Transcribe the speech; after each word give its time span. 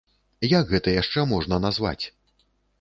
Як 0.59 0.65
гэта 0.71 0.95
яшчэ 1.01 1.27
можна 1.35 1.61
назваць? 1.69 1.99